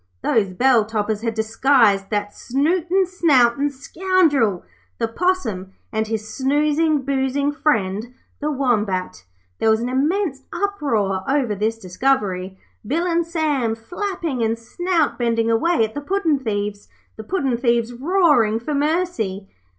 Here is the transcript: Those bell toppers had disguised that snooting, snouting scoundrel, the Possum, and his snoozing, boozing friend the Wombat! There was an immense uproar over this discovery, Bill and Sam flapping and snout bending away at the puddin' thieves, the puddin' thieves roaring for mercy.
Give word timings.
Those 0.23 0.47
bell 0.49 0.83
toppers 0.83 1.21
had 1.21 1.35
disguised 1.35 2.09
that 2.09 2.35
snooting, 2.35 3.05
snouting 3.05 3.69
scoundrel, 3.69 4.63
the 4.97 5.07
Possum, 5.07 5.73
and 5.93 6.07
his 6.07 6.35
snoozing, 6.35 7.03
boozing 7.03 7.51
friend 7.51 8.11
the 8.39 8.49
Wombat! 8.49 9.23
There 9.59 9.69
was 9.69 9.79
an 9.79 9.89
immense 9.89 10.41
uproar 10.51 11.23
over 11.29 11.53
this 11.53 11.77
discovery, 11.77 12.57
Bill 12.83 13.05
and 13.05 13.23
Sam 13.27 13.75
flapping 13.75 14.41
and 14.41 14.57
snout 14.57 15.19
bending 15.19 15.51
away 15.51 15.85
at 15.85 15.93
the 15.93 16.01
puddin' 16.01 16.39
thieves, 16.39 16.87
the 17.15 17.23
puddin' 17.23 17.59
thieves 17.59 17.93
roaring 17.93 18.59
for 18.59 18.73
mercy. 18.73 19.51